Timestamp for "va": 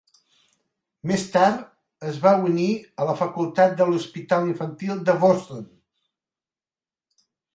2.23-2.31